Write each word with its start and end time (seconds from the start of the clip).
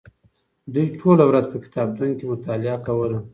دوی 0.73 0.87
ټوله 0.99 1.23
ورځ 1.29 1.45
په 1.51 1.57
کتابتون 1.63 2.09
کې 2.17 2.25
مطالعه 2.33 2.77
کوله. 2.85 3.19